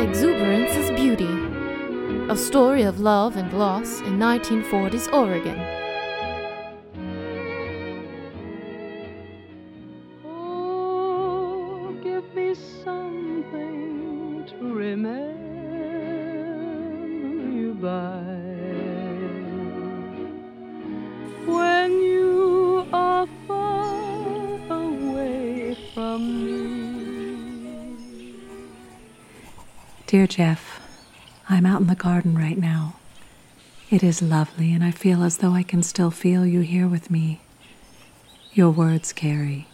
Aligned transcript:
Exuberance 0.00 0.74
is 0.76 0.90
Beauty. 0.92 1.28
A 2.30 2.34
story 2.34 2.84
of 2.84 3.00
love 3.00 3.36
and 3.36 3.52
loss 3.52 4.00
in 4.00 4.18
1940s 4.18 5.12
Oregon. 5.12 5.79
Dear 30.10 30.26
Jeff, 30.26 30.80
I'm 31.48 31.64
out 31.64 31.80
in 31.80 31.86
the 31.86 31.94
garden 31.94 32.36
right 32.36 32.58
now. 32.58 32.96
It 33.90 34.02
is 34.02 34.20
lovely, 34.20 34.72
and 34.72 34.82
I 34.82 34.90
feel 34.90 35.22
as 35.22 35.36
though 35.36 35.52
I 35.52 35.62
can 35.62 35.84
still 35.84 36.10
feel 36.10 36.44
you 36.44 36.62
here 36.62 36.88
with 36.88 37.12
me. 37.12 37.42
Your 38.52 38.70
words 38.70 39.12
carry. 39.12 39.68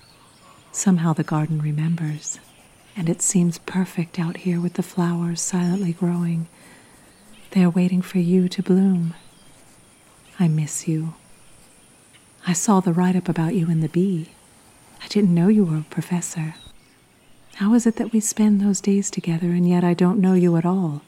Somehow 0.72 1.14
the 1.14 1.22
garden 1.22 1.62
remembers, 1.62 2.38
and 2.94 3.08
it 3.08 3.22
seems 3.22 3.56
perfect 3.56 4.18
out 4.18 4.36
here 4.36 4.60
with 4.60 4.74
the 4.74 4.82
flowers 4.82 5.40
silently 5.40 5.94
growing. 5.94 6.48
They 7.52 7.64
are 7.64 7.70
waiting 7.70 8.02
for 8.02 8.18
you 8.18 8.46
to 8.46 8.62
bloom. 8.62 9.14
I 10.38 10.48
miss 10.48 10.86
you. 10.86 11.14
I 12.46 12.52
saw 12.52 12.80
the 12.80 12.92
write 12.92 13.16
up 13.16 13.30
about 13.30 13.54
you 13.54 13.70
in 13.70 13.80
the 13.80 13.88
Bee. 13.88 14.32
I 15.02 15.08
didn't 15.08 15.34
know 15.34 15.48
you 15.48 15.64
were 15.64 15.78
a 15.78 15.86
professor. 15.88 16.56
How 17.56 17.72
is 17.72 17.86
it 17.86 17.96
that 17.96 18.12
we 18.12 18.20
spend 18.20 18.60
those 18.60 18.82
days 18.82 19.10
together 19.10 19.46
and 19.46 19.66
yet 19.66 19.82
I 19.82 19.94
don't 19.94 20.20
know 20.20 20.34
you 20.34 20.56
at 20.56 20.66
all? 20.66 21.00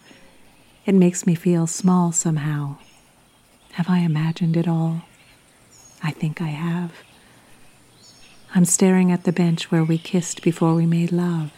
It 0.87 0.95
makes 0.95 1.27
me 1.27 1.35
feel 1.35 1.67
small 1.67 2.11
somehow. 2.11 2.79
Have 3.73 3.91
I 3.91 3.99
imagined 3.99 4.57
it 4.57 4.67
all? 4.67 5.03
I 6.03 6.11
think 6.11 6.41
I 6.41 6.49
have. 6.49 6.93
I'm 8.55 8.65
staring 8.65 9.13
at 9.13 9.25
the 9.25 9.33
bench 9.33 9.71
where 9.71 9.85
we 9.85 9.99
kissed 9.99 10.41
before 10.41 10.75
we 10.75 10.87
made 10.87 11.13
love. 11.13 11.53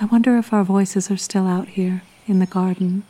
I 0.00 0.04
wonder 0.04 0.38
if 0.38 0.52
our 0.52 0.62
voices 0.62 1.10
are 1.10 1.16
still 1.16 1.48
out 1.48 1.70
here 1.70 2.02
in 2.28 2.38
the 2.38 2.46
garden. 2.46 3.02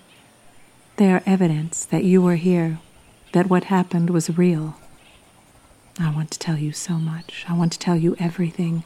They 0.97 1.13
are 1.13 1.23
evidence 1.27 1.85
that 1.85 2.05
you 2.05 2.23
were 2.23 2.37
here, 2.37 2.79
that 3.33 3.51
what 3.51 3.65
happened 3.65 4.09
was 4.09 4.39
real. 4.39 4.77
I 6.01 6.11
want 6.15 6.31
to 6.31 6.39
tell 6.39 6.57
you 6.57 6.73
so 6.73 6.95
much. 6.95 7.45
I 7.47 7.53
want 7.53 7.73
to 7.73 7.79
tell 7.79 7.97
you 7.97 8.17
everything. 8.19 8.85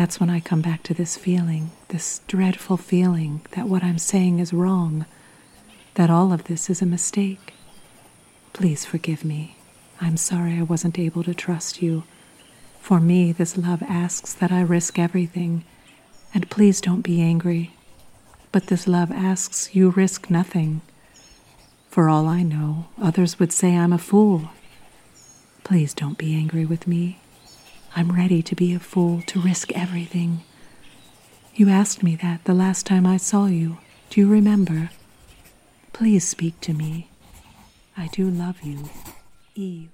That's 0.00 0.18
when 0.18 0.30
I 0.30 0.40
come 0.40 0.62
back 0.62 0.82
to 0.84 0.94
this 0.94 1.18
feeling, 1.18 1.72
this 1.88 2.22
dreadful 2.26 2.78
feeling 2.78 3.42
that 3.50 3.68
what 3.68 3.84
I'm 3.84 3.98
saying 3.98 4.38
is 4.38 4.50
wrong, 4.50 5.04
that 5.92 6.08
all 6.08 6.32
of 6.32 6.44
this 6.44 6.70
is 6.70 6.80
a 6.80 6.86
mistake. 6.86 7.52
Please 8.54 8.86
forgive 8.86 9.26
me. 9.26 9.58
I'm 10.00 10.16
sorry 10.16 10.54
I 10.58 10.62
wasn't 10.62 10.98
able 10.98 11.22
to 11.24 11.34
trust 11.34 11.82
you. 11.82 12.04
For 12.80 12.98
me, 12.98 13.30
this 13.30 13.58
love 13.58 13.82
asks 13.82 14.32
that 14.32 14.50
I 14.50 14.62
risk 14.62 14.98
everything. 14.98 15.66
And 16.32 16.48
please 16.48 16.80
don't 16.80 17.02
be 17.02 17.20
angry. 17.20 17.74
But 18.52 18.68
this 18.68 18.88
love 18.88 19.12
asks 19.12 19.74
you 19.74 19.90
risk 19.90 20.30
nothing. 20.30 20.80
For 21.90 22.08
all 22.08 22.26
I 22.26 22.42
know, 22.42 22.86
others 22.98 23.38
would 23.38 23.52
say 23.52 23.76
I'm 23.76 23.92
a 23.92 23.98
fool. 23.98 24.48
Please 25.62 25.92
don't 25.92 26.16
be 26.16 26.34
angry 26.34 26.64
with 26.64 26.86
me. 26.86 27.19
I'm 27.96 28.12
ready 28.12 28.42
to 28.42 28.54
be 28.54 28.72
a 28.72 28.78
fool, 28.78 29.22
to 29.26 29.40
risk 29.40 29.72
everything. 29.72 30.42
You 31.54 31.68
asked 31.68 32.02
me 32.02 32.16
that 32.16 32.44
the 32.44 32.54
last 32.54 32.86
time 32.86 33.06
I 33.06 33.16
saw 33.16 33.46
you. 33.46 33.78
Do 34.10 34.20
you 34.20 34.28
remember? 34.28 34.90
Please 35.92 36.26
speak 36.26 36.60
to 36.62 36.72
me. 36.72 37.08
I 37.96 38.06
do 38.08 38.30
love 38.30 38.62
you, 38.62 38.88
Eve. 39.54 39.90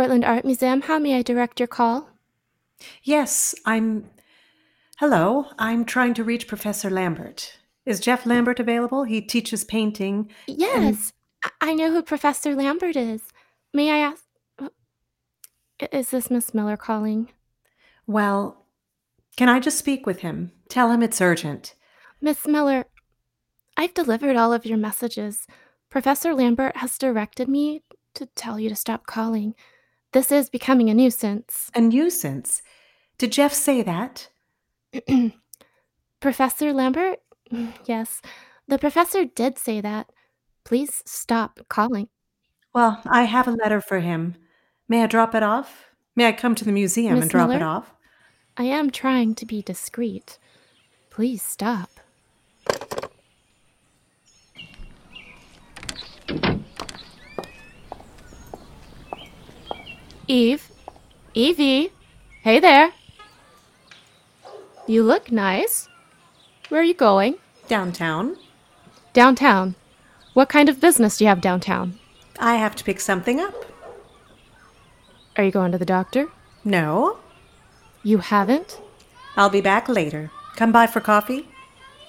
Portland 0.00 0.24
Art 0.24 0.46
Museum, 0.46 0.80
how 0.80 0.98
may 0.98 1.14
I 1.18 1.20
direct 1.20 1.60
your 1.60 1.66
call? 1.66 2.08
Yes, 3.02 3.54
I'm. 3.66 4.08
Hello, 4.96 5.48
I'm 5.58 5.84
trying 5.84 6.14
to 6.14 6.24
reach 6.24 6.48
Professor 6.48 6.88
Lambert. 6.88 7.58
Is 7.84 8.00
Jeff 8.00 8.24
Lambert 8.24 8.58
available? 8.58 9.04
He 9.04 9.20
teaches 9.20 9.62
painting. 9.62 10.30
Yes, 10.46 11.12
I- 11.44 11.50
I 11.60 11.74
know 11.74 11.90
who 11.90 12.02
Professor 12.02 12.54
Lambert 12.54 12.96
is. 12.96 13.20
May 13.74 13.90
I 13.90 13.98
ask? 13.98 14.24
Is 15.92 16.08
this 16.08 16.30
Miss 16.30 16.54
Miller 16.54 16.78
calling? 16.78 17.28
Well, 18.06 18.64
can 19.36 19.50
I 19.50 19.60
just 19.60 19.76
speak 19.76 20.06
with 20.06 20.20
him? 20.20 20.52
Tell 20.70 20.90
him 20.90 21.02
it's 21.02 21.20
urgent. 21.20 21.74
Miss 22.22 22.46
Miller, 22.46 22.86
I've 23.76 23.92
delivered 23.92 24.36
all 24.36 24.54
of 24.54 24.64
your 24.64 24.78
messages. 24.78 25.46
Professor 25.90 26.32
Lambert 26.32 26.78
has 26.78 26.96
directed 26.96 27.48
me 27.50 27.82
to 28.14 28.24
tell 28.34 28.58
you 28.58 28.70
to 28.70 28.74
stop 28.76 29.06
calling. 29.06 29.54
This 30.12 30.32
is 30.32 30.50
becoming 30.50 30.90
a 30.90 30.94
nuisance. 30.94 31.70
A 31.74 31.80
nuisance. 31.80 32.62
Did 33.18 33.32
Jeff 33.32 33.52
say 33.52 33.82
that? 33.82 34.28
Professor 36.20 36.72
Lambert? 36.72 37.20
Yes, 37.86 38.22
the 38.68 38.78
professor 38.78 39.24
did 39.24 39.58
say 39.58 39.80
that. 39.80 40.10
Please 40.64 41.02
stop 41.04 41.58
calling. 41.68 42.08
Well, 42.72 43.00
I 43.04 43.24
have 43.24 43.48
a 43.48 43.52
letter 43.52 43.80
for 43.80 43.98
him. 44.00 44.36
May 44.88 45.02
I 45.02 45.06
drop 45.06 45.34
it 45.34 45.42
off? 45.42 45.86
May 46.14 46.26
I 46.28 46.32
come 46.32 46.54
to 46.54 46.64
the 46.64 46.70
museum 46.72 47.14
Miss 47.14 47.22
and 47.22 47.30
drop 47.30 47.50
it 47.50 47.54
Miller? 47.54 47.64
off? 47.66 47.94
I 48.56 48.64
am 48.64 48.90
trying 48.90 49.34
to 49.36 49.46
be 49.46 49.62
discreet. 49.62 50.38
Please 51.10 51.42
stop. 51.42 51.99
Eve? 60.30 60.70
Evie? 61.34 61.90
Hey 62.42 62.60
there. 62.60 62.92
You 64.86 65.02
look 65.02 65.32
nice. 65.32 65.88
Where 66.68 66.80
are 66.80 66.84
you 66.84 66.94
going? 66.94 67.34
Downtown. 67.66 68.36
Downtown. 69.12 69.74
What 70.32 70.48
kind 70.48 70.68
of 70.68 70.80
business 70.80 71.18
do 71.18 71.24
you 71.24 71.28
have 71.28 71.40
downtown? 71.40 71.98
I 72.38 72.54
have 72.54 72.76
to 72.76 72.84
pick 72.84 73.00
something 73.00 73.40
up. 73.40 73.56
Are 75.36 75.42
you 75.42 75.50
going 75.50 75.72
to 75.72 75.78
the 75.78 75.84
doctor? 75.84 76.28
No. 76.62 77.18
You 78.04 78.18
haven't? 78.18 78.80
I'll 79.36 79.50
be 79.50 79.60
back 79.60 79.88
later. 79.88 80.30
Come 80.54 80.70
by 80.70 80.86
for 80.86 81.00
coffee? 81.00 81.48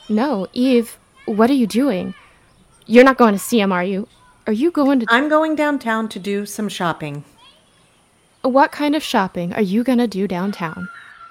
No, 0.08 0.46
Eve, 0.54 1.00
what 1.26 1.50
are 1.50 1.60
you 1.62 1.66
doing? 1.66 2.14
You're 2.86 3.04
not 3.04 3.18
going 3.18 3.34
to 3.34 3.40
see 3.40 3.60
him, 3.60 3.72
are 3.72 3.84
you? 3.84 4.08
Are 4.46 4.54
you 4.54 4.70
going 4.70 5.00
to. 5.00 5.08
I'm 5.10 5.28
going 5.28 5.56
downtown 5.56 6.08
to 6.10 6.20
do 6.20 6.46
some 6.46 6.70
shopping. 6.70 7.24
What 8.42 8.72
kind 8.72 8.96
of 8.96 9.04
shopping 9.04 9.54
are 9.54 9.62
you 9.62 9.84
going 9.84 10.00
to 10.00 10.08
do 10.08 10.28
downtown? 10.28 10.90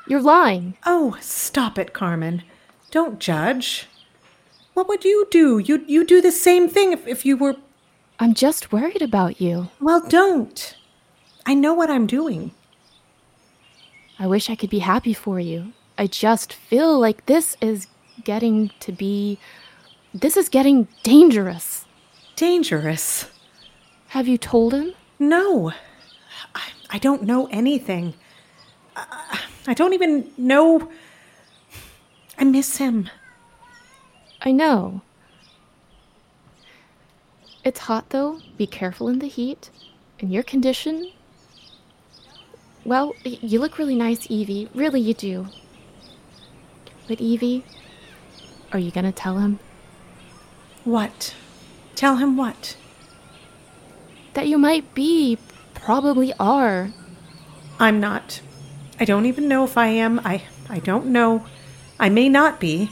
You're 0.09 0.23
lying. 0.23 0.77
Oh, 0.87 1.17
stop 1.21 1.79
it, 1.79 1.93
Carmen. 1.93 2.43
Don't 2.91 3.19
judge. 3.19 3.89
What 4.75 4.89
would 4.89 5.05
you 5.05 5.27
do? 5.31 5.59
You 5.59 5.85
you 5.87 6.05
do 6.05 6.21
the 6.21 6.33
same 6.33 6.69
thing 6.69 6.93
if, 6.93 7.07
if 7.07 7.27
you 7.27 7.37
were 7.37 7.57
I'm 8.19 8.35
just 8.35 8.71
worried 8.73 9.03
about 9.03 9.41
you. 9.41 9.71
well, 9.81 10.01
don't. 10.07 10.77
I 11.47 11.55
know 11.55 11.75
what 11.75 11.91
I'm 11.91 12.07
doing. 12.07 12.53
I 14.19 14.27
wish 14.27 14.51
I 14.51 14.55
could 14.55 14.71
be 14.71 14.81
happy 14.81 15.15
for 15.15 15.41
you. 15.41 15.73
I 15.97 16.07
just 16.07 16.53
feel 16.53 16.99
like 16.99 17.27
this 17.27 17.57
is 17.61 17.87
getting 18.25 18.71
to 18.81 18.93
be. 18.93 19.39
This 20.13 20.37
is 20.37 20.49
getting 20.49 20.87
dangerous. 21.03 21.87
Dangerous. 22.37 23.31
Have 24.09 24.29
you 24.29 24.39
told 24.39 24.75
him? 24.75 24.93
No. 25.19 25.73
I, 26.55 26.63
I 26.91 26.99
don't 26.99 27.23
know 27.23 27.47
anything. 27.51 28.15
I, 28.97 29.41
I 29.67 29.75
don't 29.75 29.93
even 29.93 30.31
know. 30.37 30.91
I 32.39 32.45
miss 32.45 32.77
him. 32.79 33.09
I 34.43 34.53
know. 34.53 35.03
It's 37.65 37.81
hot 37.81 38.11
though. 38.11 38.41
Be 38.57 38.67
careful 38.67 39.09
in 39.09 39.21
the 39.21 39.29
heat. 39.29 39.71
In 40.19 40.31
your 40.31 40.43
condition. 40.43 41.11
Well, 42.85 43.15
you 43.25 43.61
look 43.61 43.79
really 43.79 43.95
nice, 43.95 44.27
Evie. 44.31 44.69
Really, 44.75 45.01
you 45.01 45.15
do. 45.15 45.47
But, 47.07 47.21
Evie, 47.21 47.65
are 48.73 48.79
you 48.79 48.91
gonna 48.91 49.13
tell 49.13 49.39
him 49.39 49.59
What? 50.85 51.35
Tell 51.95 52.17
him 52.17 52.37
what? 52.37 52.77
that 54.35 54.49
you 54.49 54.59
might 54.59 54.95
be, 54.95 55.39
probably 55.83 56.33
are? 56.39 56.91
I'm 57.79 58.01
not. 58.01 58.41
I 58.99 59.05
don't 59.05 59.27
even 59.27 59.49
know 59.49 59.65
if 59.65 59.77
I 59.79 59.89
am. 59.89 60.21
I 60.25 60.43
I 60.69 60.79
don't 60.79 61.07
know. 61.07 61.45
I 61.99 62.09
may 62.09 62.29
not 62.29 62.61
be. 62.61 62.91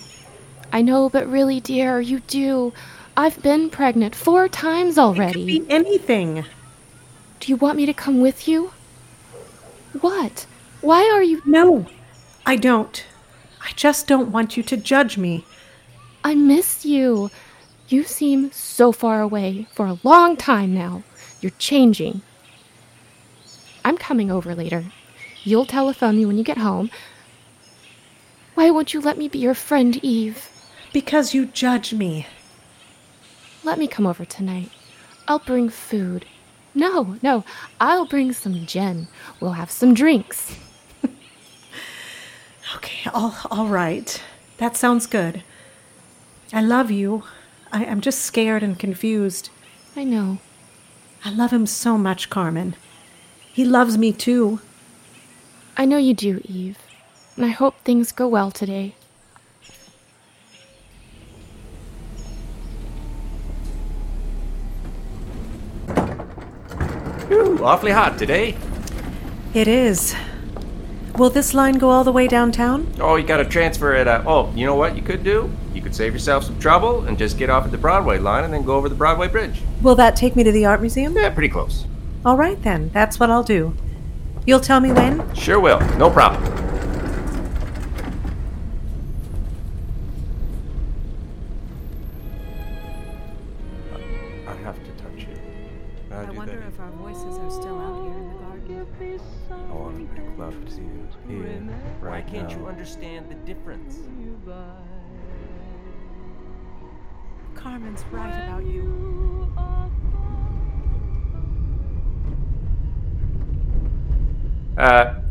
I 0.73 0.82
know, 0.82 1.08
but 1.08 1.26
really, 1.26 1.61
dear, 1.61 2.00
you 2.00 2.20
do. 2.20 2.73
I've 3.17 3.43
been 3.43 3.70
pregnant 3.70 4.14
four 4.14 4.49
times 4.49 4.99
already. 4.99 5.44
Be 5.44 5.70
anything. 5.70 6.44
Do 7.40 7.49
you 7.52 7.56
want 7.56 7.76
me 7.76 7.87
to 7.87 7.94
come 7.94 8.20
with 8.20 8.49
you? 8.49 8.73
What? 10.00 10.46
Why 10.81 11.08
are 11.11 11.23
you. 11.23 11.43
No, 11.44 11.87
I 12.46 12.56
don't. 12.56 13.05
I 13.61 13.73
just 13.76 14.06
don't 14.06 14.31
want 14.31 14.56
you 14.56 14.62
to 14.64 14.76
judge 14.76 15.19
me. 15.19 15.44
I 16.25 16.35
miss 16.35 16.85
you. 16.85 17.31
You 17.88 18.02
seem 18.05 18.52
so 18.52 18.93
far 18.93 19.20
away 19.20 19.67
for 19.73 19.87
a 19.87 19.99
long 20.02 20.37
time 20.37 20.75
now. 20.75 21.02
You're 21.40 21.58
changing. 21.58 22.23
I'm 23.88 23.96
coming 23.96 24.31
over 24.31 24.55
later. 24.55 24.85
You'll 25.44 25.64
telephone 25.64 26.19
me 26.19 26.26
when 26.26 26.37
you 26.37 26.44
get 26.44 26.58
home. 26.58 26.90
Why 28.55 28.69
won't 28.69 28.93
you 28.93 29.00
let 29.00 29.17
me 29.17 29.29
be 29.29 29.38
your 29.38 29.55
friend, 29.55 29.96
Eve? 30.05 30.50
Because 30.93 31.32
you 31.32 31.46
judge 31.46 31.94
me. 31.94 32.26
Let 33.64 33.79
me 33.79 33.88
come 33.88 34.06
over 34.06 34.26
tonight. 34.26 34.70
I'll 35.26 35.38
bring 35.38 35.70
food. 35.70 36.26
No, 36.75 37.17
no, 37.23 37.44
I'll 37.81 38.05
bring 38.05 38.35
some 38.35 38.67
gin. 38.67 39.08
We'll 39.40 39.52
have 39.52 39.70
some 39.70 39.94
drinks. 39.94 40.56
Okay, 42.76 43.08
all, 43.14 43.35
all 43.50 43.69
right. 43.69 44.23
That 44.58 44.76
sounds 44.76 45.06
good. 45.06 45.43
I 46.52 46.61
love 46.61 46.90
you. 46.90 47.23
I, 47.73 47.87
I'm 47.87 48.02
just 48.02 48.20
scared 48.20 48.62
and 48.62 48.79
confused. 48.79 49.49
I 49.96 50.05
know. 50.05 50.37
I 51.25 51.31
love 51.31 51.50
him 51.50 51.64
so 51.64 51.96
much, 51.96 52.29
Carmen. 52.29 52.76
He 53.58 53.64
loves 53.64 53.99
me 53.99 54.12
too. 54.12 54.60
I 55.76 55.84
know 55.84 55.96
you 55.96 56.14
do, 56.14 56.40
Eve. 56.44 56.78
And 57.34 57.44
I 57.44 57.49
hope 57.49 57.75
things 57.81 58.12
go 58.12 58.28
well 58.28 58.52
today. 58.52 58.94
Ooh, 67.32 67.58
awfully 67.64 67.90
hot 67.90 68.16
today. 68.16 68.56
It 69.55 69.66
is. 69.66 70.14
Will 71.16 71.28
this 71.28 71.52
line 71.52 71.78
go 71.78 71.90
all 71.90 72.04
the 72.04 72.12
way 72.12 72.28
downtown? 72.28 72.87
Oh, 73.00 73.16
you 73.16 73.26
gotta 73.26 73.44
transfer 73.44 73.93
it. 73.93 74.06
Uh, 74.06 74.22
oh, 74.25 74.52
you 74.54 74.66
know 74.66 74.76
what 74.76 74.94
you 74.94 75.02
could 75.02 75.25
do? 75.25 75.50
You 75.75 75.82
could 75.82 75.96
save 75.96 76.12
yourself 76.12 76.44
some 76.44 76.61
trouble 76.61 77.06
and 77.06 77.19
just 77.19 77.37
get 77.37 77.50
off 77.50 77.64
at 77.64 77.72
the 77.72 77.78
Broadway 77.78 78.20
line 78.20 78.44
and 78.44 78.54
then 78.54 78.62
go 78.62 78.76
over 78.76 78.88
the 78.88 78.94
Broadway 78.94 79.26
Bridge. 79.26 79.62
Will 79.82 79.96
that 79.96 80.14
take 80.14 80.37
me 80.37 80.44
to 80.44 80.52
the 80.52 80.64
art 80.64 80.81
museum? 80.81 81.16
Yeah, 81.16 81.31
pretty 81.31 81.49
close. 81.49 81.87
All 82.25 82.37
right 82.37 82.61
then, 82.62 82.91
that's 82.93 83.20
what 83.20 83.31
I'll 83.31 83.43
do. 83.43 83.75
You'll 84.47 84.61
tell 84.61 84.81
me 84.81 84.93
when? 84.93 85.35
Sure 85.35 85.61
will. 85.61 85.81
No 85.97 86.11
problem. 86.11 86.68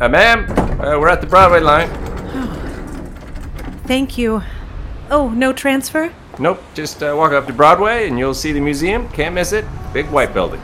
Uh, 0.07 0.09
ma'am, 0.09 0.49
uh, 0.79 0.97
we're 0.97 1.09
at 1.09 1.19
the 1.19 1.27
Broadway 1.27 1.59
line. 1.59 1.89
Thank 3.87 4.17
you. 4.17 4.41
Oh, 5.11 5.27
no 5.27 5.51
transfer? 5.51 6.13
Nope, 6.39 6.63
just 6.73 7.03
uh, 7.03 7.13
walk 7.17 7.33
up 7.33 7.45
to 7.47 7.51
Broadway 7.51 8.07
and 8.07 8.17
you'll 8.17 8.33
see 8.33 8.53
the 8.53 8.61
museum. 8.61 9.09
Can't 9.09 9.35
miss 9.35 9.51
it. 9.51 9.65
Big 9.91 10.09
white 10.09 10.33
building. 10.33 10.61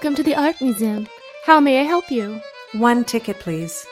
Welcome 0.00 0.16
to 0.16 0.22
the 0.22 0.34
Art 0.34 0.62
Museum. 0.62 1.06
How 1.44 1.60
may 1.60 1.78
I 1.80 1.82
help 1.82 2.10
you? 2.10 2.40
One 2.72 3.04
ticket, 3.04 3.38
please. 3.38 3.86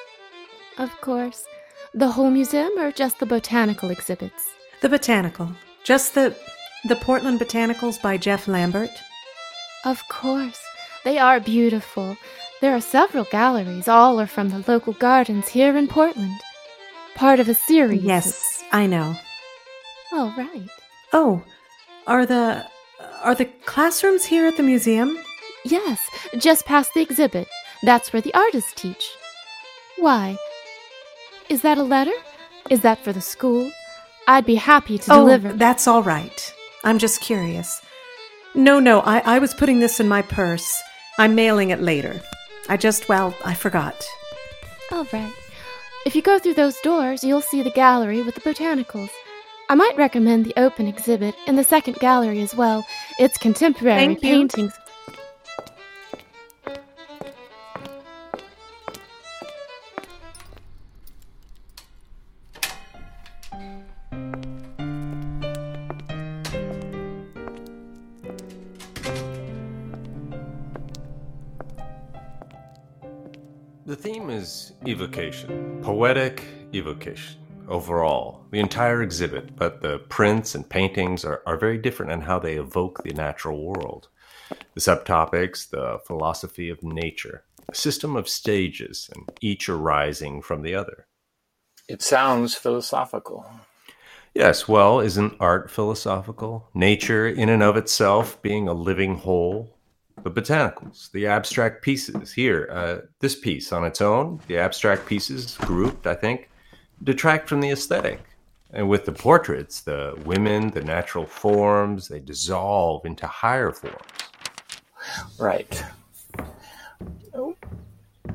Of 0.78 0.90
course. 1.02 1.44
The 1.92 2.08
whole 2.08 2.30
museum 2.30 2.72
or 2.78 2.90
just 2.90 3.18
the 3.18 3.26
botanical 3.26 3.90
exhibits? 3.90 4.42
The 4.80 4.88
botanical. 4.88 5.52
Just 5.84 6.14
the 6.14 6.34
the 6.86 6.96
Portland 6.96 7.38
Botanicals 7.38 8.00
by 8.00 8.16
Jeff 8.16 8.48
Lambert. 8.48 8.88
Of 9.84 10.02
course. 10.08 10.58
They 11.04 11.18
are 11.18 11.40
beautiful. 11.40 12.16
There 12.62 12.74
are 12.74 12.80
several 12.80 13.24
galleries, 13.24 13.86
all 13.86 14.18
are 14.18 14.26
from 14.26 14.48
the 14.48 14.64
local 14.66 14.94
gardens 14.94 15.48
here 15.48 15.76
in 15.76 15.88
Portland. 15.88 16.40
Part 17.16 17.38
of 17.38 17.50
a 17.50 17.54
series. 17.54 18.02
Yes, 18.02 18.64
I 18.72 18.86
know. 18.86 19.14
All 20.14 20.32
right. 20.38 20.70
Oh, 21.12 21.42
are 22.06 22.24
the 22.24 22.64
are 23.22 23.34
the 23.34 23.50
classrooms 23.66 24.24
here 24.24 24.46
at 24.46 24.56
the 24.56 24.62
museum? 24.62 25.18
Yes, 25.70 26.00
just 26.38 26.64
past 26.64 26.94
the 26.94 27.02
exhibit. 27.02 27.48
That's 27.82 28.12
where 28.12 28.22
the 28.22 28.34
artists 28.34 28.72
teach. 28.74 29.10
Why? 29.98 30.36
Is 31.48 31.62
that 31.62 31.78
a 31.78 31.82
letter? 31.82 32.12
Is 32.70 32.80
that 32.82 32.98
for 32.98 33.12
the 33.12 33.20
school? 33.20 33.70
I'd 34.26 34.46
be 34.46 34.54
happy 34.54 34.98
to 34.98 35.12
oh, 35.12 35.20
deliver. 35.20 35.52
that's 35.52 35.86
all 35.86 36.02
right. 36.02 36.54
I'm 36.84 36.98
just 36.98 37.20
curious. 37.20 37.82
No, 38.54 38.80
no, 38.80 39.00
I, 39.00 39.18
I 39.20 39.38
was 39.38 39.54
putting 39.54 39.80
this 39.80 40.00
in 40.00 40.08
my 40.08 40.22
purse. 40.22 40.82
I'm 41.18 41.34
mailing 41.34 41.70
it 41.70 41.80
later. 41.80 42.20
I 42.68 42.76
just, 42.76 43.08
well, 43.08 43.34
I 43.44 43.54
forgot. 43.54 44.04
All 44.92 45.06
right. 45.12 45.32
If 46.06 46.14
you 46.14 46.22
go 46.22 46.38
through 46.38 46.54
those 46.54 46.78
doors, 46.80 47.24
you'll 47.24 47.42
see 47.42 47.62
the 47.62 47.70
gallery 47.70 48.22
with 48.22 48.34
the 48.34 48.40
botanicals. 48.40 49.10
I 49.68 49.74
might 49.74 49.96
recommend 49.96 50.46
the 50.46 50.54
open 50.56 50.86
exhibit 50.86 51.34
in 51.46 51.56
the 51.56 51.64
second 51.64 51.96
gallery 51.96 52.40
as 52.40 52.54
well. 52.54 52.86
It's 53.18 53.36
contemporary 53.36 53.98
Thank 53.98 54.22
paintings. 54.22 54.72
Is 74.38 74.72
evocation, 74.86 75.80
poetic 75.82 76.44
evocation 76.72 77.40
overall, 77.68 78.46
the 78.52 78.60
entire 78.60 79.02
exhibit, 79.02 79.56
but 79.56 79.82
the 79.82 79.98
prints 80.08 80.54
and 80.54 80.68
paintings 80.68 81.24
are, 81.24 81.42
are 81.44 81.56
very 81.56 81.76
different 81.76 82.12
in 82.12 82.20
how 82.20 82.38
they 82.38 82.54
evoke 82.54 83.02
the 83.02 83.12
natural 83.12 83.64
world. 83.64 84.06
The 84.74 84.80
subtopics, 84.80 85.68
the 85.68 85.98
philosophy 86.06 86.68
of 86.70 86.84
nature, 86.84 87.42
a 87.68 87.74
system 87.74 88.14
of 88.14 88.28
stages, 88.28 89.10
and 89.12 89.28
each 89.40 89.68
arising 89.68 90.40
from 90.42 90.62
the 90.62 90.74
other. 90.74 91.08
It 91.88 92.00
sounds 92.00 92.54
philosophical. 92.54 93.44
Yes, 94.34 94.68
well, 94.68 95.00
isn't 95.00 95.34
art 95.40 95.68
philosophical? 95.68 96.70
Nature, 96.74 97.26
in 97.26 97.48
and 97.48 97.62
of 97.62 97.76
itself, 97.76 98.40
being 98.40 98.68
a 98.68 98.72
living 98.72 99.16
whole? 99.16 99.77
The 100.22 100.30
botanicals, 100.30 101.10
the 101.12 101.26
abstract 101.26 101.82
pieces. 101.82 102.32
Here, 102.32 102.68
uh, 102.70 103.06
this 103.20 103.34
piece 103.34 103.72
on 103.72 103.84
its 103.84 104.00
own, 104.00 104.40
the 104.46 104.58
abstract 104.58 105.06
pieces 105.06 105.56
grouped, 105.58 106.06
I 106.06 106.14
think, 106.14 106.50
detract 107.04 107.48
from 107.48 107.60
the 107.60 107.70
aesthetic. 107.70 108.20
And 108.72 108.88
with 108.88 109.06
the 109.06 109.12
portraits, 109.12 109.80
the 109.80 110.20
women, 110.24 110.70
the 110.70 110.82
natural 110.82 111.24
forms, 111.24 112.08
they 112.08 112.20
dissolve 112.20 113.06
into 113.06 113.26
higher 113.26 113.72
forms. 113.72 113.96
Right. 115.38 115.84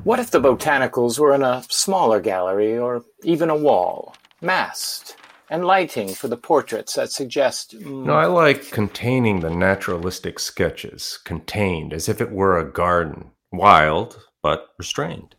What 0.02 0.18
if 0.18 0.30
the 0.30 0.40
botanicals 0.40 1.18
were 1.18 1.34
in 1.34 1.42
a 1.42 1.62
smaller 1.68 2.20
gallery 2.20 2.76
or 2.76 3.04
even 3.22 3.48
a 3.48 3.56
wall, 3.56 4.14
masked, 4.40 5.16
and 5.50 5.64
lighting 5.64 6.14
for 6.14 6.28
the 6.28 6.36
portraits 6.36 6.94
that 6.94 7.10
suggest. 7.10 7.78
mm, 7.78 8.04
No, 8.06 8.14
I 8.14 8.26
like 8.26 8.70
containing 8.70 9.40
the 9.40 9.50
naturalistic 9.50 10.38
sketches, 10.38 11.18
contained 11.24 11.92
as 11.92 12.08
if 12.08 12.20
it 12.20 12.30
were 12.32 12.58
a 12.58 12.70
garden, 12.70 13.30
wild 13.52 14.18
but 14.42 14.68
restrained. 14.78 15.34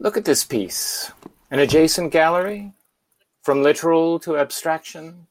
Look 0.00 0.16
at 0.16 0.24
this 0.24 0.44
piece. 0.44 1.12
An 1.50 1.58
adjacent 1.60 2.12
gallery? 2.12 2.72
From 3.42 3.62
literal 3.62 4.18
to 4.20 4.36
abstraction? 4.38 5.26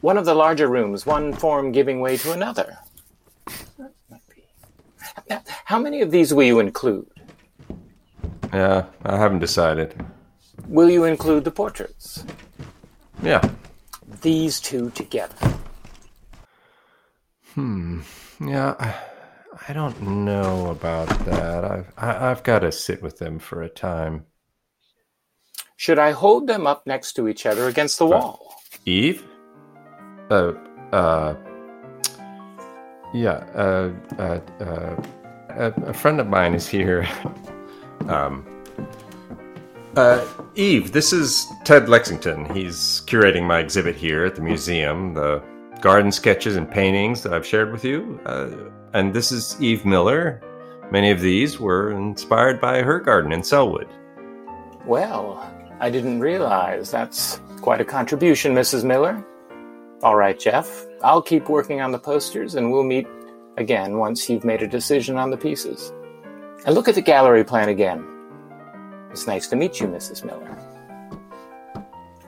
One 0.00 0.18
of 0.18 0.24
the 0.26 0.34
larger 0.34 0.68
rooms, 0.68 1.06
one 1.06 1.32
form 1.32 1.72
giving 1.72 2.00
way 2.00 2.16
to 2.18 2.32
another. 2.32 2.78
That 3.78 3.92
might 4.10 4.20
be- 4.28 5.34
How 5.64 5.78
many 5.78 6.02
of 6.02 6.10
these 6.10 6.34
will 6.34 6.42
you 6.44 6.60
include? 6.60 7.08
Yeah, 8.52 8.86
I 9.04 9.16
haven't 9.16 9.38
decided. 9.40 10.04
Will 10.68 10.90
you 10.90 11.04
include 11.04 11.44
the 11.44 11.50
portraits? 11.50 12.24
Yeah. 13.22 13.48
These 14.22 14.60
two 14.60 14.90
together. 14.90 15.54
Hmm. 17.54 18.00
Yeah, 18.40 18.74
I, 19.68 19.72
don't 19.72 20.00
know 20.02 20.68
about 20.68 21.08
that. 21.24 21.64
I've 21.64 21.92
I, 21.96 22.30
I've 22.30 22.42
got 22.42 22.58
to 22.60 22.70
sit 22.70 23.02
with 23.02 23.18
them 23.18 23.38
for 23.38 23.62
a 23.62 23.68
time. 23.68 24.26
Should 25.76 25.98
I 25.98 26.10
hold 26.10 26.46
them 26.46 26.66
up 26.66 26.86
next 26.86 27.14
to 27.14 27.28
each 27.28 27.46
other 27.46 27.68
against 27.68 27.98
the 27.98 28.06
wall? 28.06 28.54
Eve? 28.84 29.24
Uh, 30.30 30.52
uh, 30.92 31.34
yeah, 33.14 33.44
uh, 33.54 33.92
uh, 34.18 34.40
uh, 34.60 35.02
a, 35.50 35.72
a 35.86 35.92
friend 35.94 36.20
of 36.20 36.28
mine 36.28 36.54
is 36.54 36.68
here. 36.68 37.08
um, 38.08 38.46
uh, 39.96 40.26
Eve, 40.54 40.92
this 40.92 41.12
is 41.12 41.46
Ted 41.64 41.88
Lexington. 41.88 42.44
He's 42.54 43.02
curating 43.06 43.44
my 43.44 43.58
exhibit 43.58 43.96
here 43.96 44.24
at 44.26 44.34
the 44.34 44.42
museum, 44.42 45.14
the 45.14 45.42
garden 45.80 46.12
sketches 46.12 46.56
and 46.56 46.70
paintings 46.70 47.22
that 47.22 47.32
I've 47.32 47.46
shared 47.46 47.72
with 47.72 47.84
you. 47.84 48.20
Uh, 48.26 48.50
and 48.92 49.14
this 49.14 49.32
is 49.32 49.56
Eve 49.60 49.84
Miller. 49.84 50.42
Many 50.90 51.10
of 51.10 51.20
these 51.20 51.58
were 51.58 51.92
inspired 51.92 52.60
by 52.60 52.82
her 52.82 53.00
garden 53.00 53.32
in 53.32 53.40
Sellwood. 53.40 53.88
Well, 54.84 55.50
I 55.80 55.90
didn't 55.90 56.20
realize 56.20 56.90
that's 56.90 57.40
quite 57.60 57.80
a 57.80 57.84
contribution, 57.84 58.54
Mrs. 58.54 58.84
Miller. 58.84 59.24
All 60.02 60.16
right, 60.16 60.38
Jeff. 60.38 60.86
I'll 61.02 61.22
keep 61.22 61.48
working 61.48 61.80
on 61.80 61.90
the 61.90 61.98
posters 61.98 62.54
and 62.54 62.70
we'll 62.70 62.84
meet 62.84 63.06
again 63.56 63.98
once 63.98 64.28
you've 64.28 64.44
made 64.44 64.62
a 64.62 64.68
decision 64.68 65.16
on 65.16 65.30
the 65.30 65.36
pieces. 65.36 65.92
And 66.66 66.74
look 66.74 66.86
at 66.86 66.94
the 66.94 67.02
gallery 67.02 67.44
plan 67.44 67.70
again. 67.70 68.15
It's 69.10 69.26
nice 69.26 69.48
to 69.48 69.56
meet 69.56 69.80
you, 69.80 69.86
Mrs. 69.86 70.24
Miller. 70.24 70.56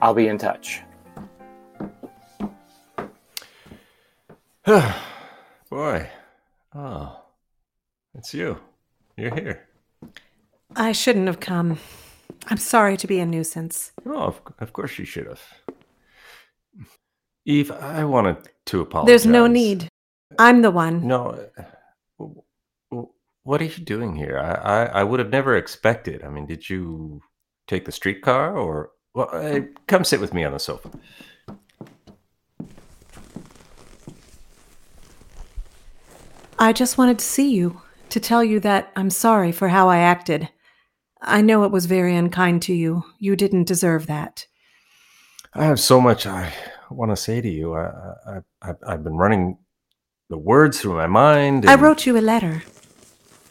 I'll 0.01 0.13
be 0.13 0.27
in 0.27 0.37
touch. 0.37 0.81
Boy, 5.69 6.09
oh, 6.75 7.21
it's 8.15 8.33
you. 8.33 8.59
You're 9.17 9.33
here. 9.35 9.67
I 10.75 10.91
shouldn't 10.91 11.27
have 11.27 11.39
come. 11.39 11.79
I'm 12.47 12.57
sorry 12.57 12.97
to 12.97 13.07
be 13.07 13.19
a 13.19 13.25
nuisance. 13.25 13.91
Oh, 14.05 14.23
of, 14.23 14.41
of 14.59 14.73
course 14.73 14.97
you 14.99 15.05
should 15.05 15.27
have. 15.27 15.41
Eve, 17.45 17.71
I 17.71 18.03
wanted 18.05 18.37
to 18.67 18.81
apologize. 18.81 19.07
There's 19.07 19.25
no 19.25 19.47
need. 19.47 19.87
I'm 20.37 20.61
the 20.61 20.71
one. 20.71 21.07
No. 21.07 21.49
Uh, 21.57 22.25
What 23.49 23.61
are 23.61 23.65
you 23.65 23.83
doing 23.83 24.15
here? 24.15 24.37
I, 24.37 24.51
I, 24.51 24.85
I 24.99 25.03
would 25.03 25.19
have 25.19 25.31
never 25.31 25.57
expected. 25.57 26.23
I 26.23 26.29
mean, 26.29 26.45
did 26.45 26.69
you 26.69 27.19
take 27.67 27.85
the 27.85 27.91
streetcar 27.91 28.55
or? 28.55 28.91
Well, 29.15 29.27
uh, 29.33 29.61
come 29.87 30.03
sit 30.03 30.19
with 30.19 30.35
me 30.35 30.43
on 30.43 30.53
the 30.53 30.59
sofa. 30.59 30.91
I 36.59 36.73
just 36.73 36.99
wanted 36.99 37.17
to 37.17 37.25
see 37.25 37.51
you, 37.51 37.81
to 38.09 38.19
tell 38.19 38.43
you 38.43 38.59
that 38.59 38.91
I'm 38.95 39.09
sorry 39.09 39.51
for 39.51 39.69
how 39.69 39.89
I 39.89 39.97
acted. 39.97 40.49
I 41.19 41.41
know 41.41 41.63
it 41.63 41.71
was 41.71 41.87
very 41.87 42.15
unkind 42.15 42.61
to 42.63 42.73
you. 42.75 43.03
You 43.17 43.35
didn't 43.35 43.63
deserve 43.63 44.05
that. 44.05 44.45
I 45.55 45.63
have 45.63 45.79
so 45.79 45.99
much 45.99 46.27
I 46.27 46.53
want 46.91 47.09
to 47.09 47.15
say 47.15 47.41
to 47.41 47.49
you. 47.49 47.73
I, 47.73 48.13
I, 48.27 48.39
I, 48.61 48.73
I've 48.85 49.03
been 49.03 49.17
running 49.17 49.57
the 50.29 50.37
words 50.37 50.79
through 50.79 50.93
my 50.93 51.07
mind. 51.07 51.67
I 51.67 51.73
wrote 51.73 52.05
you 52.05 52.15
a 52.15 52.21
letter, 52.21 52.61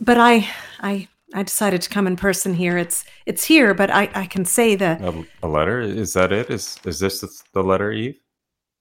but 0.00 0.18
I, 0.18 0.48
I, 0.80 1.08
I 1.34 1.42
decided 1.42 1.82
to 1.82 1.90
come 1.90 2.06
in 2.06 2.16
person 2.16 2.54
here. 2.54 2.78
It's, 2.78 3.04
it's 3.26 3.44
here, 3.44 3.74
but 3.74 3.90
I, 3.90 4.10
I 4.14 4.26
can 4.26 4.44
say 4.44 4.74
the 4.74 5.26
a, 5.42 5.46
a 5.46 5.48
letter. 5.48 5.80
Is 5.80 6.12
that 6.14 6.32
it? 6.32 6.50
Is 6.50 6.78
is 6.84 6.98
this 7.00 7.20
the, 7.20 7.28
the 7.52 7.62
letter, 7.62 7.92
Eve? 7.92 8.18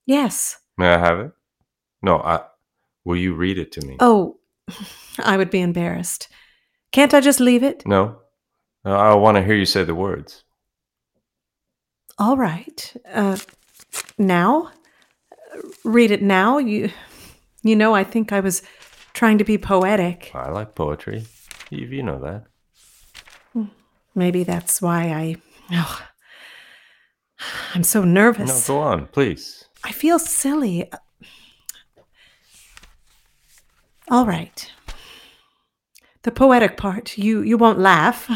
yes. 0.05 0.57
May 0.77 0.93
I 0.93 0.97
have 0.99 1.19
it? 1.19 1.31
No. 2.01 2.19
I. 2.19 2.41
Will 3.03 3.15
you 3.17 3.33
read 3.33 3.57
it 3.57 3.71
to 3.71 3.85
me? 3.85 3.95
Oh, 3.99 4.37
I 5.19 5.37
would 5.37 5.49
be 5.49 5.61
embarrassed. 5.61 6.27
Can't 6.91 7.13
I 7.13 7.21
just 7.21 7.39
leave 7.39 7.63
it? 7.63 7.85
No. 7.87 8.19
No, 8.85 8.95
I 8.95 9.15
want 9.15 9.37
to 9.37 9.43
hear 9.43 9.55
you 9.55 9.65
say 9.65 9.83
the 9.83 9.95
words. 9.95 10.43
All 12.19 12.37
right. 12.37 12.93
Uh, 13.11 13.37
now, 14.17 14.71
read 15.83 16.11
it 16.11 16.21
now. 16.21 16.57
You, 16.57 16.91
you 17.63 17.75
know, 17.75 17.93
I 17.93 18.03
think 18.03 18.31
I 18.31 18.39
was 18.39 18.61
trying 19.17 19.39
to 19.39 19.43
be 19.43 19.57
poetic. 19.57 20.31
I 20.35 20.51
like 20.51 20.75
poetry. 20.75 21.25
Eve, 21.71 21.91
you 21.91 22.03
know 22.03 22.19
that. 22.19 22.45
Maybe 24.13 24.43
that's 24.43 24.81
why 24.81 25.09
I. 25.09 25.35
Oh, 25.71 26.07
I'm 27.73 27.83
so 27.83 28.03
nervous. 28.03 28.69
No, 28.69 28.75
go 28.75 28.79
on, 28.79 29.07
please. 29.07 29.65
I 29.83 29.91
feel 29.91 30.19
silly. 30.19 30.89
All 34.09 34.25
right. 34.25 34.71
The 36.21 36.31
poetic 36.31 36.77
part. 36.77 37.17
You 37.17 37.41
you 37.41 37.57
won't 37.57 37.79
laugh. 37.79 38.29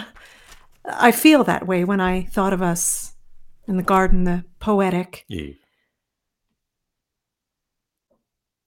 I 0.85 1.11
feel 1.11 1.43
that 1.43 1.67
way 1.67 1.83
when 1.83 2.01
I 2.01 2.23
thought 2.23 2.53
of 2.53 2.61
us 2.61 3.13
in 3.67 3.77
the 3.77 3.83
garden, 3.83 4.23
the 4.23 4.45
poetic. 4.59 5.25
Eve. 5.29 5.57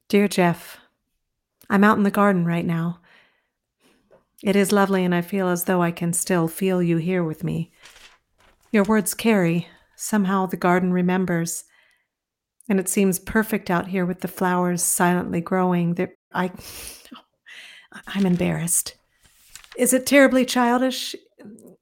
Dear 0.09 0.29
Jeff, 0.29 0.79
I'm 1.71 1.85
out 1.85 1.97
in 1.97 2.03
the 2.03 2.11
garden 2.11 2.45
right 2.45 2.65
now. 2.65 3.01
It 4.43 4.57
is 4.57 4.73
lovely, 4.73 5.05
and 5.05 5.15
I 5.15 5.23
feel 5.23 5.49
as 5.49 5.65
though 5.65 5.83
I 5.83 5.91
can 5.91 6.13
still 6.13 6.49
feel 6.49 6.83
you 6.83 6.99
here 6.99 7.25
with 7.25 7.45
me. 7.45 7.73
Your 8.73 8.85
words 8.85 9.15
carry. 9.15 9.69
Somehow 9.97 10.47
the 10.47 10.57
garden 10.57 10.93
remembers. 10.93 11.65
And 12.69 12.81
it 12.81 12.89
seems 12.89 13.19
perfect 13.19 13.71
out 13.71 13.89
here 13.89 14.05
with 14.05 14.21
the 14.21 14.29
flowers 14.29 14.83
silently 14.83 15.41
growing. 15.41 15.95
That 15.95 16.11
I, 16.33 16.51
I'm 18.07 18.27
embarrassed. 18.27 18.97
Is 19.79 19.93
it 19.93 20.07
terribly 20.07 20.45
childish? 20.45 21.15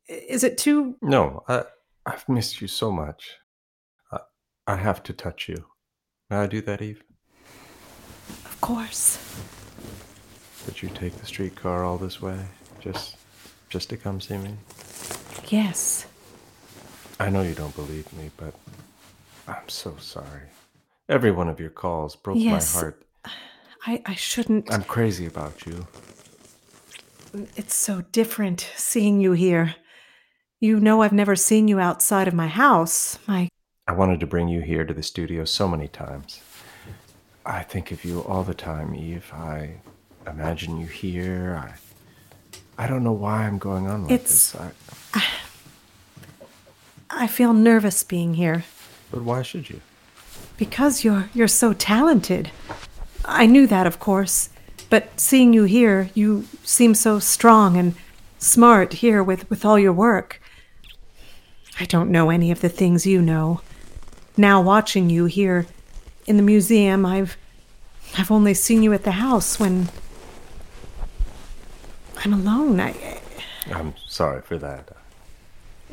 Is 0.08 0.44
it 0.44 0.58
too? 0.58 0.96
No, 1.02 1.42
I, 1.48 1.64
I've 2.06 2.28
missed 2.28 2.60
you 2.60 2.68
so 2.68 2.92
much. 2.92 3.38
I, 4.12 4.18
I 4.66 4.76
have 4.76 5.02
to 5.04 5.12
touch 5.12 5.48
you. 5.48 5.64
May 6.30 6.36
I 6.36 6.46
do 6.46 6.60
that, 6.62 6.82
Eve? 6.82 7.02
Of 8.44 8.58
course. 8.60 9.18
Did 10.66 10.82
you 10.82 10.88
take 10.90 11.16
the 11.16 11.26
streetcar 11.26 11.84
all 11.84 11.98
this 11.98 12.20
way? 12.22 12.38
Just 12.80 13.16
just 13.68 13.88
to 13.90 13.96
come 13.96 14.20
see 14.20 14.36
me? 14.38 14.54
Yes. 15.48 16.06
I 17.18 17.30
know 17.30 17.42
you 17.42 17.54
don't 17.54 17.74
believe 17.74 18.10
me, 18.12 18.30
but 18.36 18.54
I'm 19.48 19.68
so 19.68 19.96
sorry. 19.98 20.48
Every 21.08 21.30
one 21.30 21.48
of 21.48 21.58
your 21.60 21.70
calls 21.70 22.16
broke 22.16 22.38
Yes. 22.38 22.74
my 22.74 22.80
heart. 22.80 23.02
I, 23.86 24.02
I 24.06 24.14
shouldn't. 24.14 24.72
I'm 24.72 24.84
crazy 24.84 25.26
about 25.26 25.66
you. 25.66 25.86
It's 27.56 27.74
so 27.74 28.02
different 28.12 28.70
seeing 28.76 29.20
you 29.20 29.32
here. 29.32 29.74
You 30.60 30.78
know, 30.78 31.02
I've 31.02 31.12
never 31.12 31.34
seen 31.34 31.66
you 31.66 31.80
outside 31.80 32.28
of 32.28 32.34
my 32.34 32.46
house. 32.46 33.18
My 33.26 33.48
I 33.88 33.92
wanted 33.92 34.20
to 34.20 34.26
bring 34.26 34.48
you 34.48 34.60
here 34.60 34.84
to 34.84 34.94
the 34.94 35.02
studio 35.02 35.44
so 35.44 35.66
many 35.66 35.88
times. 35.88 36.40
I 37.44 37.62
think 37.64 37.90
of 37.90 38.04
you 38.04 38.20
all 38.20 38.44
the 38.44 38.54
time, 38.54 38.94
Eve. 38.94 39.32
I 39.34 39.80
imagine 40.26 40.78
you 40.80 40.86
here. 40.86 41.60
I 42.78 42.84
I 42.84 42.86
don't 42.86 43.04
know 43.04 43.12
why 43.12 43.44
I'm 43.44 43.58
going 43.58 43.86
on 43.86 44.02
like 44.04 44.12
It's- 44.12 44.52
this. 44.52 44.60
I, 45.14 45.24
I 47.10 47.26
feel 47.26 47.52
nervous 47.52 48.02
being 48.02 48.34
here 48.34 48.64
but 49.10 49.22
why 49.22 49.42
should 49.42 49.68
you? 49.70 49.80
because 50.56 51.04
you're 51.04 51.28
you're 51.34 51.48
so 51.48 51.72
talented. 51.72 52.50
I 53.24 53.46
knew 53.46 53.66
that, 53.68 53.86
of 53.86 53.98
course, 54.00 54.48
but 54.90 55.20
seeing 55.20 55.52
you 55.52 55.64
here, 55.64 56.10
you 56.14 56.46
seem 56.64 56.94
so 56.94 57.18
strong 57.20 57.76
and 57.76 57.94
smart 58.38 58.94
here 58.94 59.22
with 59.22 59.48
with 59.50 59.64
all 59.64 59.78
your 59.78 59.92
work. 59.92 60.40
I 61.78 61.84
don't 61.84 62.10
know 62.10 62.30
any 62.30 62.50
of 62.50 62.60
the 62.60 62.68
things 62.68 63.06
you 63.06 63.20
know. 63.22 63.60
Now 64.36 64.60
watching 64.62 65.10
you 65.10 65.26
here 65.26 65.66
in 66.26 66.36
the 66.36 66.42
museum, 66.42 67.04
I've 67.06 67.36
I've 68.18 68.30
only 68.30 68.54
seen 68.54 68.82
you 68.82 68.92
at 68.92 69.04
the 69.04 69.12
house 69.12 69.60
when 69.60 69.88
I'm 72.24 72.32
alone. 72.32 72.80
I 72.80 72.94
I'm 73.70 73.94
sorry 74.06 74.42
for 74.42 74.56
that. 74.58 74.90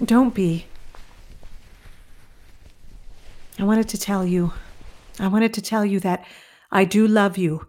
Don't 0.04 0.34
be. 0.34 0.68
I 3.58 3.64
wanted 3.64 3.90
to 3.90 3.98
tell 3.98 4.26
you. 4.26 4.54
I 5.20 5.28
wanted 5.28 5.54
to 5.56 5.62
tell 5.62 5.84
you 5.84 6.00
that 6.02 6.26
I 6.72 6.86
do 6.86 7.08
love 7.08 7.38
you. 7.38 7.68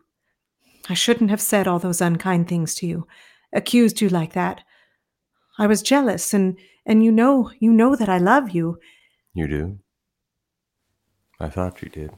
I 0.88 0.95
shouldn't 0.95 1.31
have 1.31 1.40
said 1.40 1.67
all 1.67 1.79
those 1.79 2.00
unkind 2.00 2.49
things 2.49 2.75
to 2.76 2.87
you, 2.87 3.07
accused 3.52 4.00
you 4.00 4.09
like 4.09 4.35
that. 4.35 4.61
I 5.59 5.67
was 5.67 5.83
jealous 5.83 6.35
and 6.35 6.59
and 6.87 7.05
you 7.05 7.12
know, 7.12 7.50
you 7.61 7.73
know 7.73 7.95
that 7.97 8.09
I 8.09 8.19
love 8.19 8.50
you. 8.50 8.79
You 9.35 9.49
do? 9.49 9.79
I 11.38 11.49
thought 11.49 11.83
you 11.83 11.88
did. 11.88 12.11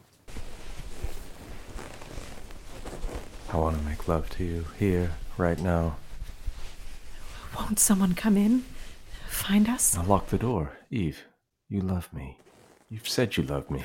I 3.53 3.57
want 3.57 3.79
to 3.79 3.85
make 3.85 4.09
love 4.09 4.31
to 4.31 4.45
you 4.45 4.65
here, 4.79 5.13
right 5.37 5.59
now. 5.59 5.97
Won't 7.57 7.79
someone 7.79 8.15
come 8.15 8.37
in? 8.37 8.65
Find 9.29 9.69
us? 9.69 9.97
I'll 9.97 10.05
lock 10.05 10.29
the 10.29 10.39
door. 10.39 10.79
Eve, 10.91 11.25
you 11.69 11.81
love 11.81 12.13
me. 12.13 12.39
You've 12.89 13.09
said 13.09 13.37
you 13.37 13.43
love 13.43 13.71
me. 13.71 13.85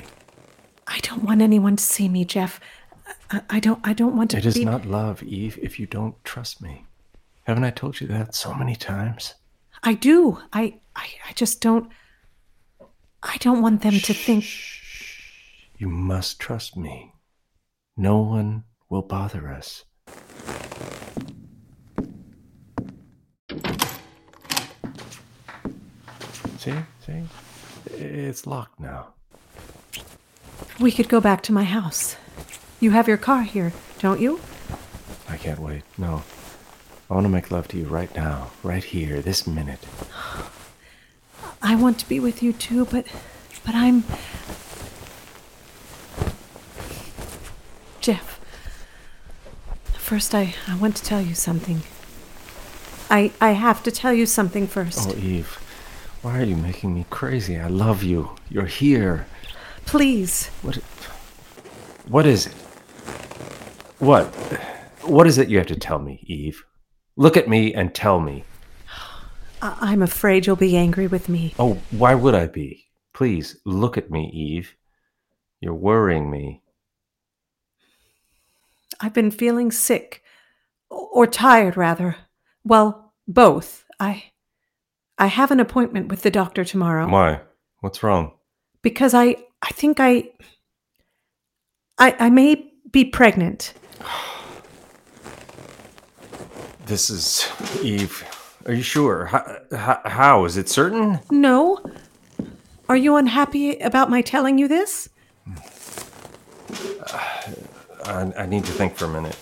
I 0.86 0.98
don't 1.00 1.24
want 1.24 1.42
anyone 1.42 1.76
to 1.76 1.84
see 1.84 2.08
me, 2.08 2.24
Jeff. 2.24 2.60
I, 3.30 3.42
I 3.50 3.60
don't. 3.60 3.80
I 3.84 3.92
don't 3.92 4.16
want 4.16 4.30
to. 4.32 4.38
It 4.38 4.46
is 4.46 4.54
be... 4.54 4.64
not 4.64 4.86
love, 4.86 5.22
Eve, 5.22 5.58
if 5.62 5.78
you 5.78 5.86
don't 5.86 6.22
trust 6.24 6.62
me. 6.62 6.86
Haven't 7.44 7.64
I 7.64 7.70
told 7.70 8.00
you 8.00 8.06
that 8.08 8.34
so 8.34 8.54
many 8.54 8.76
times? 8.76 9.34
I 9.82 9.94
do. 9.94 10.38
I. 10.52 10.80
I. 10.94 11.08
I 11.28 11.32
just 11.34 11.60
don't. 11.60 11.90
I 13.22 13.36
don't 13.38 13.62
want 13.62 13.82
them 13.82 13.98
to 13.98 14.14
think. 14.14 14.44
You 15.78 15.88
must 15.88 16.40
trust 16.40 16.76
me. 16.76 17.12
No 17.96 18.18
one 18.18 18.64
will 18.88 19.02
bother 19.02 19.48
us. 19.50 19.84
See? 26.68 26.76
See? 27.06 27.22
It's 27.94 28.46
locked 28.46 28.78
now. 28.78 29.08
We 30.78 30.92
could 30.92 31.08
go 31.08 31.20
back 31.20 31.42
to 31.44 31.52
my 31.52 31.64
house. 31.64 32.16
You 32.80 32.90
have 32.90 33.08
your 33.08 33.16
car 33.16 33.42
here, 33.42 33.72
don't 34.00 34.20
you? 34.20 34.40
I 35.28 35.36
can't 35.36 35.60
wait. 35.60 35.82
No. 35.96 36.22
I 37.10 37.14
want 37.14 37.24
to 37.24 37.30
make 37.30 37.50
love 37.50 37.68
to 37.68 37.78
you 37.78 37.86
right 37.86 38.14
now, 38.14 38.50
right 38.62 38.84
here, 38.84 39.22
this 39.22 39.46
minute. 39.46 39.80
I 41.62 41.74
want 41.74 41.98
to 42.00 42.08
be 42.08 42.20
with 42.20 42.42
you 42.42 42.52
too, 42.52 42.84
but 42.84 43.06
but 43.64 43.74
I'm 43.74 44.04
Jeff. 48.00 48.38
First 49.94 50.34
I 50.34 50.54
I 50.66 50.76
want 50.76 50.96
to 50.96 51.02
tell 51.02 51.20
you 51.20 51.34
something. 51.34 51.82
I 53.10 53.32
I 53.40 53.52
have 53.52 53.82
to 53.84 53.90
tell 53.90 54.12
you 54.12 54.26
something 54.26 54.66
first. 54.66 55.08
Oh, 55.08 55.16
Eve. 55.16 55.58
Why 56.22 56.40
are 56.40 56.44
you 56.44 56.56
making 56.56 56.94
me 56.94 57.06
crazy? 57.10 57.56
I 57.58 57.68
love 57.68 58.02
you. 58.02 58.30
You're 58.50 58.66
here. 58.66 59.26
Please. 59.86 60.48
What 60.62 60.76
What 62.08 62.26
is 62.26 62.46
it? 62.46 62.54
What? 63.98 64.26
What 65.02 65.26
is 65.26 65.38
it 65.38 65.48
you 65.48 65.58
have 65.58 65.66
to 65.68 65.76
tell 65.76 65.98
me, 65.98 66.20
Eve? 66.26 66.64
Look 67.16 67.36
at 67.36 67.48
me 67.48 67.72
and 67.74 67.94
tell 67.94 68.20
me. 68.20 68.44
I- 69.62 69.76
I'm 69.80 70.02
afraid 70.02 70.46
you'll 70.46 70.56
be 70.56 70.76
angry 70.76 71.06
with 71.06 71.28
me. 71.28 71.54
Oh, 71.58 71.78
why 71.90 72.14
would 72.14 72.34
I 72.34 72.46
be? 72.46 72.86
Please, 73.14 73.56
look 73.64 73.96
at 73.98 74.10
me, 74.10 74.30
Eve. 74.32 74.74
You're 75.60 75.74
worrying 75.74 76.30
me. 76.30 76.62
I've 79.00 79.14
been 79.14 79.30
feeling 79.30 79.70
sick. 79.72 80.22
Or 80.90 81.26
tired, 81.26 81.76
rather. 81.76 82.16
Well, 82.64 83.12
both. 83.26 83.84
I. 84.00 84.32
I 85.18 85.26
have 85.26 85.50
an 85.50 85.60
appointment 85.60 86.08
with 86.08 86.22
the 86.22 86.30
doctor 86.30 86.64
tomorrow. 86.64 87.08
Why? 87.08 87.40
What's 87.80 88.02
wrong? 88.02 88.32
Because 88.82 89.14
I. 89.14 89.36
I 89.60 89.70
think 89.70 89.98
I. 89.98 90.30
I, 91.98 92.14
I 92.18 92.30
may 92.30 92.72
be 92.90 93.04
pregnant. 93.04 93.74
This 96.86 97.10
is 97.10 97.46
Eve. 97.82 98.24
Are 98.64 98.72
you 98.72 98.82
sure? 98.82 99.26
How, 99.26 100.00
how 100.06 100.46
is 100.46 100.56
it 100.56 100.70
certain? 100.70 101.20
No. 101.30 101.78
Are 102.88 102.96
you 102.96 103.16
unhappy 103.16 103.76
about 103.80 104.08
my 104.08 104.22
telling 104.22 104.56
you 104.56 104.68
this? 104.68 105.10
I, 108.06 108.32
I 108.38 108.46
need 108.46 108.64
to 108.64 108.72
think 108.72 108.96
for 108.96 109.04
a 109.04 109.08
minute. 109.08 109.36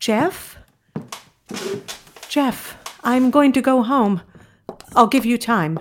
Jeff? 0.00 0.58
Jeff, 2.28 2.76
I'm 3.04 3.30
going 3.30 3.52
to 3.52 3.60
go 3.62 3.82
home. 3.82 4.22
I'll 4.96 5.06
give 5.06 5.24
you 5.24 5.38
time. 5.38 5.78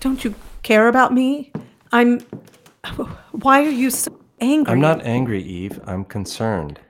Don't 0.00 0.24
you 0.24 0.34
care 0.62 0.88
about 0.88 1.12
me? 1.12 1.52
I'm. 1.92 2.20
Why 3.32 3.64
are 3.64 3.70
you 3.70 3.90
so 3.90 4.18
angry? 4.40 4.72
I'm 4.72 4.80
not 4.80 5.04
angry, 5.06 5.42
Eve. 5.42 5.80
I'm 5.86 6.04
concerned. 6.04 6.80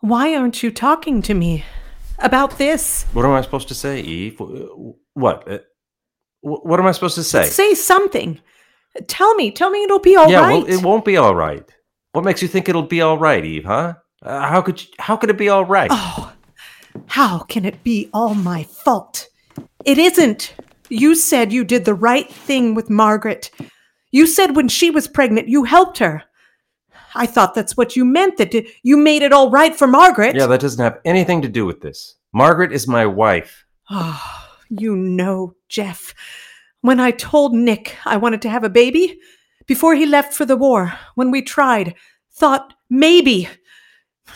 Why 0.00 0.34
aren't 0.34 0.62
you 0.62 0.70
talking 0.70 1.22
to 1.22 1.34
me 1.34 1.64
about 2.18 2.58
this? 2.58 3.04
What 3.12 3.24
am 3.24 3.32
I 3.32 3.42
supposed 3.42 3.68
to 3.68 3.74
say, 3.74 4.00
Eve? 4.00 4.40
What? 5.14 5.48
Uh, 5.50 5.58
What 6.40 6.80
am 6.80 6.86
I 6.86 6.92
supposed 6.92 7.14
to 7.16 7.22
say? 7.24 7.44
Say 7.44 7.74
something. 7.74 8.40
Tell 9.06 9.34
me. 9.34 9.50
Tell 9.50 9.70
me 9.70 9.84
it'll 9.84 9.98
be 10.00 10.16
all 10.16 10.24
right. 10.24 10.30
yeah, 10.32 10.40
well, 10.48 10.64
it 10.66 10.82
won't 10.82 11.04
be 11.04 11.16
all 11.16 11.34
right. 11.34 11.64
What 12.12 12.24
makes 12.24 12.42
you 12.42 12.48
think 12.48 12.68
it'll 12.68 12.82
be 12.82 13.00
all 13.00 13.16
right, 13.18 13.44
Eve? 13.44 13.64
Huh? 13.64 13.94
Uh, 14.22 14.46
how 14.48 14.60
could 14.62 14.82
you, 14.82 14.88
how 14.98 15.16
could 15.16 15.30
it 15.30 15.38
be 15.38 15.48
all 15.48 15.64
right? 15.64 15.90
Oh, 15.92 16.32
how 17.06 17.40
can 17.40 17.64
it 17.64 17.82
be 17.82 18.08
all 18.12 18.34
my 18.34 18.64
fault? 18.64 19.28
It 19.84 19.98
isn't. 19.98 20.54
You 20.88 21.14
said 21.14 21.52
you 21.52 21.64
did 21.64 21.84
the 21.84 21.94
right 21.94 22.30
thing 22.30 22.74
with 22.74 22.90
Margaret. 22.90 23.50
You 24.10 24.26
said 24.26 24.56
when 24.56 24.68
she 24.68 24.90
was 24.90 25.08
pregnant, 25.08 25.48
you 25.48 25.64
helped 25.64 25.98
her. 25.98 26.22
I 27.14 27.26
thought 27.26 27.54
that's 27.54 27.76
what 27.76 27.96
you 27.96 28.04
meant, 28.04 28.38
that 28.38 28.54
you 28.82 28.96
made 28.96 29.22
it 29.22 29.32
all 29.32 29.50
right 29.50 29.74
for 29.74 29.86
Margaret. 29.86 30.34
Yeah, 30.34 30.46
that 30.46 30.60
doesn't 30.60 30.82
have 30.82 31.00
anything 31.04 31.42
to 31.42 31.48
do 31.48 31.66
with 31.66 31.80
this. 31.80 32.16
Margaret 32.32 32.72
is 32.72 32.88
my 32.88 33.06
wife. 33.06 33.64
Oh, 33.90 34.48
you 34.70 34.96
know, 34.96 35.54
Jeff. 35.68 36.14
When 36.80 37.00
I 37.00 37.10
told 37.10 37.54
Nick 37.54 37.96
I 38.04 38.16
wanted 38.16 38.42
to 38.42 38.50
have 38.50 38.64
a 38.64 38.70
baby, 38.70 39.18
before 39.66 39.94
he 39.94 40.06
left 40.06 40.34
for 40.34 40.44
the 40.44 40.56
war, 40.56 40.94
when 41.14 41.30
we 41.30 41.42
tried, 41.42 41.94
thought 42.32 42.74
maybe. 42.90 43.48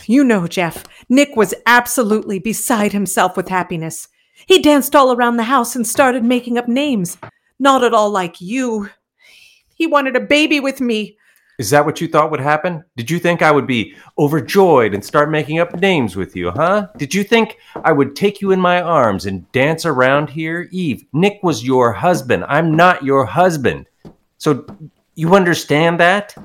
You 0.05 0.23
know, 0.23 0.47
Jeff, 0.47 0.85
Nick 1.09 1.35
was 1.35 1.53
absolutely 1.65 2.39
beside 2.39 2.93
himself 2.93 3.35
with 3.35 3.49
happiness. 3.49 4.07
He 4.45 4.61
danced 4.61 4.95
all 4.95 5.13
around 5.13 5.37
the 5.37 5.43
house 5.43 5.75
and 5.75 5.85
started 5.85 6.23
making 6.23 6.57
up 6.57 6.67
names. 6.67 7.17
Not 7.59 7.83
at 7.83 7.93
all 7.93 8.09
like 8.09 8.39
you. 8.39 8.89
He 9.75 9.87
wanted 9.87 10.15
a 10.15 10.21
baby 10.21 10.59
with 10.59 10.79
me. 10.79 11.17
Is 11.57 11.71
that 11.71 11.85
what 11.85 11.99
you 11.99 12.07
thought 12.07 12.29
would 12.29 12.39
happen? 12.39 12.83
Did 12.97 13.09
you 13.09 13.17
think 13.17 13.41
I 13.41 13.49
would 13.49 13.65
be 13.65 13.95
overjoyed 14.19 14.93
and 14.93 15.03
start 15.03 15.31
making 15.31 15.57
up 15.57 15.79
names 15.79 16.15
with 16.15 16.35
you, 16.35 16.51
huh? 16.51 16.87
Did 16.97 17.15
you 17.15 17.23
think 17.23 17.57
I 17.83 17.91
would 17.91 18.15
take 18.15 18.41
you 18.41 18.51
in 18.51 18.61
my 18.61 18.79
arms 18.79 19.25
and 19.25 19.51
dance 19.53 19.83
around 19.83 20.29
here? 20.29 20.69
Eve, 20.71 21.03
Nick 21.13 21.39
was 21.41 21.65
your 21.65 21.91
husband. 21.93 22.45
I'm 22.47 22.75
not 22.75 23.03
your 23.03 23.25
husband. 23.25 23.87
So 24.37 24.67
you 25.15 25.33
understand 25.33 25.99
that? 25.99 26.35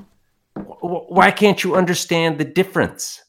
Why 0.55 1.29
can't 1.29 1.63
you 1.63 1.75
understand 1.75 2.39
the 2.39 2.45
difference? 2.45 3.22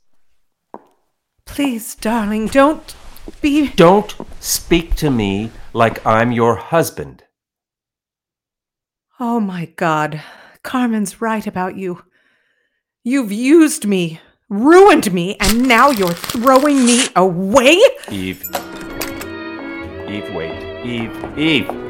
Please, 1.47 1.95
darling, 1.95 2.47
don't 2.47 2.95
be. 3.41 3.69
Don't 3.71 4.15
speak 4.41 4.95
to 4.97 5.11
me 5.11 5.51
like 5.73 6.05
I'm 6.07 6.33
your 6.33 6.57
husband. 6.57 7.25
Oh 9.21 9.41
my 9.41 9.67
God. 9.77 10.23
Carmen's 10.63 11.21
right 11.21 11.47
about 11.47 11.77
you. 11.77 12.03
You've 13.05 13.33
used 13.33 13.87
me, 13.87 14.21
ruined 14.49 15.13
me, 15.13 15.37
and 15.39 15.69
now 15.69 15.91
you're 15.91 16.09
throwing 16.09 16.85
me 16.87 17.07
away? 17.15 17.79
Eve. 18.11 18.43
Eve, 20.09 20.35
wait. 20.35 20.85
Eve, 20.85 21.39
Eve. 21.39 21.84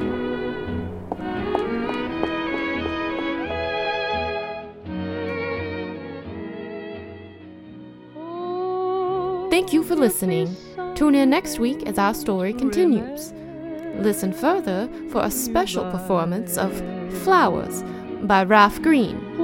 Thank 9.54 9.72
you 9.72 9.84
for 9.84 9.94
listening. 9.94 10.56
Tune 10.96 11.14
in 11.14 11.30
next 11.30 11.60
week 11.60 11.84
as 11.86 11.96
our 11.96 12.12
story 12.12 12.52
continues. 12.52 13.32
Listen 14.02 14.32
further 14.32 14.88
for 15.12 15.22
a 15.22 15.30
special 15.30 15.88
performance 15.92 16.58
of 16.58 16.72
Flowers 17.22 17.84
by 18.22 18.42
Ralph 18.42 18.82
Green. 18.82 19.38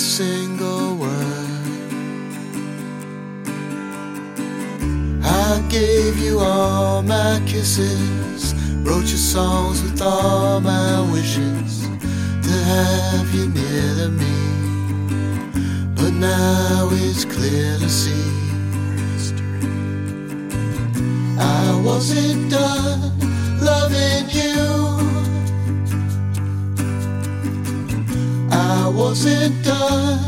Single 0.00 0.96
word. 0.96 1.10
I 5.22 5.62
gave 5.68 6.16
you 6.16 6.40
all 6.40 7.02
my 7.02 7.40
kisses, 7.46 8.54
wrote 8.82 9.08
your 9.08 9.24
songs 9.34 9.82
with 9.82 10.00
all 10.00 10.60
my 10.60 11.00
wishes 11.12 11.86
to 12.46 12.52
have 12.72 13.34
you 13.34 13.48
near 13.48 13.94
to 14.00 14.08
me. 14.08 14.38
But 15.96 16.14
now 16.14 16.88
it's 16.92 17.26
clear 17.26 17.76
to 17.78 17.88
see 17.88 18.30
I 21.38 21.80
wasn't 21.84 22.50
done 22.50 23.18
loving 23.60 24.30
you. 24.30 24.49
Wasn't 29.10 29.64
done. 29.64 30.20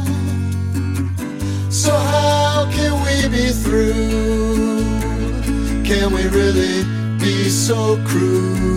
So 1.71 1.93
how 1.93 2.69
can 2.73 2.93
we 3.05 3.29
be 3.29 3.51
through? 3.51 4.83
Can 5.85 6.13
we 6.13 6.27
really 6.27 6.83
be 7.21 7.49
so 7.49 7.97
cruel? 8.05 8.72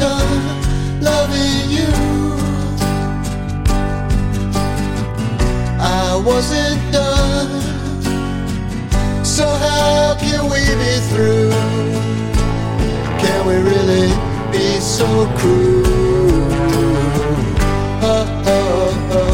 done 0.00 1.02
loving 1.02 1.70
you. 1.76 1.92
I 5.78 6.22
wasn't 6.24 6.80
done, 6.92 7.62
so 9.24 9.46
how 9.46 10.16
can 10.18 10.42
we 10.52 10.62
be 10.82 10.94
through? 11.10 11.50
Can 13.22 13.40
we 13.48 13.56
really 13.70 14.08
be 14.50 14.80
so 14.80 15.06
cruel? 15.38 15.84
Oh, 18.02 18.26
oh, 18.46 19.08
oh. 19.12 19.29